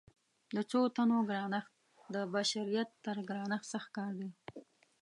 د 0.55 0.57
څو 0.69 0.79
تنو 0.95 1.17
ګرانښت 1.29 1.69
د 2.15 2.15
بشریت 2.33 2.89
تر 3.05 3.17
ګرانښت 3.29 3.67
سخت 3.73 3.89
کار 3.97 4.11
دی. 4.19 4.29